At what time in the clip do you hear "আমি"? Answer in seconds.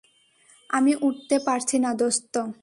0.69-0.93